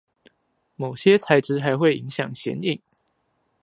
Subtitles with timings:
[0.75, 2.81] 某些材質還會影響顯影